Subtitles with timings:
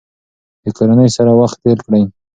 [0.63, 2.03] د کورنۍ سره وخت تیر کړئ.